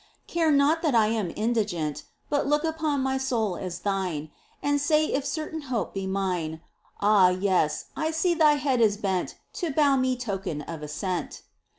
[0.25, 4.31] Care not that I am indigent, But look upon my soul as Thine,
[4.63, 6.59] And say if certain hope be mine!
[7.01, 7.85] Ah yes!
[7.95, 11.43] I see Thy head is bent To bow me token of assent